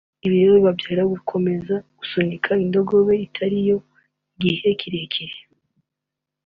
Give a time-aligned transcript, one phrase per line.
[0.25, 3.77] Ibi rero bibabyarira gukomeza gusunika indogobe itari yo
[4.33, 5.37] igihe kirekire